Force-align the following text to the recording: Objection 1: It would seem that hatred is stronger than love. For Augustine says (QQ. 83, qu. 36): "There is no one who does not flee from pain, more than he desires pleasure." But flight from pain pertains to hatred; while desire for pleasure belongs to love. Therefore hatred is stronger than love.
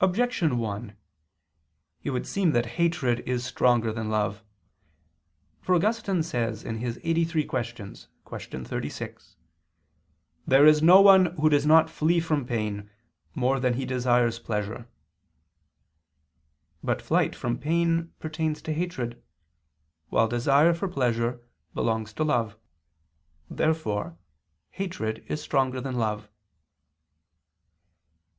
Objection 0.00 0.56
1: 0.56 0.96
It 2.02 2.10
would 2.12 2.26
seem 2.26 2.52
that 2.52 2.64
hatred 2.80 3.20
is 3.28 3.44
stronger 3.44 3.92
than 3.92 4.08
love. 4.08 4.42
For 5.60 5.74
Augustine 5.74 6.22
says 6.22 6.64
(QQ. 6.64 6.98
83, 7.04 7.44
qu. 7.44 8.64
36): 8.64 9.36
"There 10.46 10.66
is 10.66 10.80
no 10.82 11.02
one 11.02 11.26
who 11.36 11.50
does 11.50 11.66
not 11.66 11.90
flee 11.90 12.20
from 12.20 12.46
pain, 12.46 12.88
more 13.34 13.60
than 13.60 13.74
he 13.74 13.84
desires 13.84 14.38
pleasure." 14.38 14.88
But 16.82 17.02
flight 17.02 17.36
from 17.36 17.58
pain 17.58 18.12
pertains 18.18 18.62
to 18.62 18.72
hatred; 18.72 19.22
while 20.08 20.26
desire 20.26 20.72
for 20.72 20.88
pleasure 20.88 21.38
belongs 21.74 22.14
to 22.14 22.24
love. 22.24 22.56
Therefore 23.50 24.16
hatred 24.70 25.22
is 25.28 25.42
stronger 25.42 25.82
than 25.82 25.96
love. 25.96 26.30